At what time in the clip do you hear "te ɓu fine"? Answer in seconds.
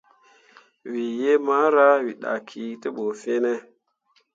2.81-3.53